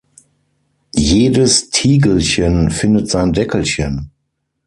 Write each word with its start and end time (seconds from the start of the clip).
Jedes 0.97 1.69
Tiegelchen 1.69 2.71
findet 2.71 3.07
sein 3.11 3.33
Deckelchen. 3.33 4.09